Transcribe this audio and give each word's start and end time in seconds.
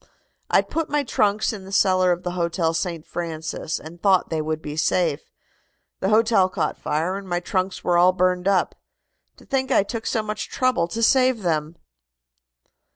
"I 0.49 0.63
put 0.63 0.89
my 0.89 1.03
trunks 1.03 1.53
in 1.53 1.63
the 1.63 1.71
cellar 1.71 2.11
of 2.11 2.23
the 2.23 2.31
Hotel 2.31 2.73
St. 2.73 3.05
Francis 3.05 3.79
and 3.79 4.01
thought 4.01 4.31
they 4.31 4.41
would 4.41 4.59
be 4.59 4.75
safe. 4.75 5.31
The 5.99 6.09
hotel 6.09 6.49
caught 6.49 6.75
fire, 6.75 7.17
and 7.17 7.29
my 7.29 7.39
trunks 7.39 7.83
were 7.83 7.99
all 7.99 8.11
burned 8.11 8.47
up. 8.47 8.73
To 9.37 9.45
think 9.45 9.69
I 9.71 9.83
took 9.83 10.07
so 10.07 10.23
much 10.23 10.49
trouble 10.49 10.87
to 10.87 11.03
save 11.03 11.43
them!" 11.43 11.75